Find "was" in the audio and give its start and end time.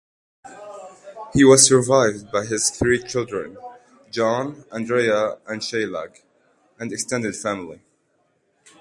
1.43-1.67